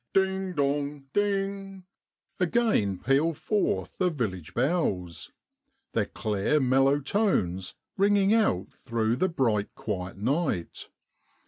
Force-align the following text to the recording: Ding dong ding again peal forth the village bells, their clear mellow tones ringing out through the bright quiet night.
Ding 0.15 0.53
dong 0.53 1.03
ding 1.13 1.83
again 2.39 2.97
peal 2.97 3.33
forth 3.35 3.99
the 3.99 4.09
village 4.09 4.55
bells, 4.55 5.31
their 5.91 6.07
clear 6.07 6.59
mellow 6.59 6.99
tones 7.01 7.75
ringing 7.97 8.33
out 8.33 8.71
through 8.71 9.15
the 9.17 9.29
bright 9.29 9.75
quiet 9.75 10.17
night. 10.17 10.89